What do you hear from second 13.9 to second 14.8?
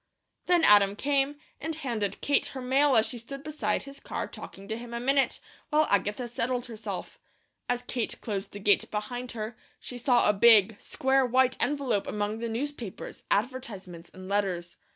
and letters.